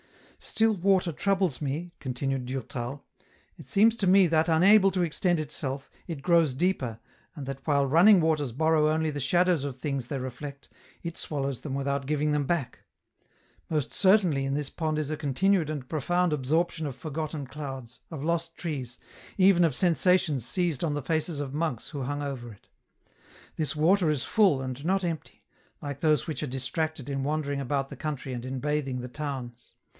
"Still 0.51 0.73
water 0.73 1.11
troubles 1.11 1.61
me," 1.61 1.93
continued 1.99 2.47
Durtal." 2.47 3.05
It 3.59 3.67
seems 3.69 3.95
to 3.97 4.07
me 4.07 4.25
that 4.25 4.49
unable 4.49 4.89
to 4.89 5.03
extend 5.03 5.39
itself, 5.39 5.91
it 6.07 6.23
grows 6.23 6.55
deeper, 6.55 6.99
and 7.35 7.45
that 7.45 7.59
while 7.65 7.85
running 7.85 8.19
waters 8.19 8.51
borrow 8.51 8.89
only 8.89 9.11
the 9.11 9.19
shadows 9.19 9.63
of 9.63 9.77
things 9.77 10.07
they 10.07 10.17
reflect, 10.17 10.67
it 11.03 11.19
swallows 11.19 11.61
them 11.61 11.75
without 11.75 12.07
giving 12.07 12.31
them 12.31 12.47
back. 12.47 12.79
Most 13.69 13.93
certainly 13.93 14.43
in 14.43 14.55
this 14.55 14.71
pond 14.71 14.97
is 14.97 15.11
a 15.11 15.15
continued 15.17 15.69
and 15.69 15.87
profound 15.87 16.33
absorption 16.33 16.87
of 16.87 16.95
forgotten 16.95 17.45
clouds, 17.45 17.99
of 18.09 18.23
lost 18.23 18.57
trees, 18.57 18.97
even 19.37 19.63
of 19.63 19.75
sensations 19.75 20.43
seized 20.43 20.83
on 20.83 20.95
the 20.95 21.03
faces 21.03 21.39
of 21.39 21.53
monks 21.53 21.89
who 21.89 22.01
hung 22.01 22.23
over 22.23 22.51
it. 22.51 22.67
This 23.55 23.75
water 23.75 24.09
is 24.09 24.23
full, 24.23 24.63
and 24.63 24.83
not 24.83 25.03
empty, 25.03 25.43
like 25.83 25.99
those 25.99 26.25
which 26.25 26.41
are 26.41 26.47
distracted 26.47 27.07
in 27.07 27.21
wandering 27.21 27.61
about 27.61 27.89
the 27.89 27.95
country 27.95 28.33
and 28.33 28.43
in 28.43 28.59
bathing 28.59 29.01
the 29.01 29.07
towns. 29.07 29.73